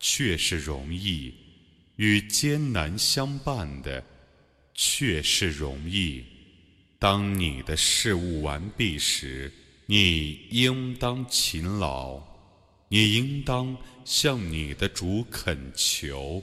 [0.00, 1.34] 却是容易，
[1.96, 4.02] 与艰难相伴的
[4.74, 6.24] 却是容易。
[6.98, 9.52] 当你的事务完毕时，
[9.86, 12.22] 你应当勤劳，
[12.88, 16.42] 你应当向你的主恳求。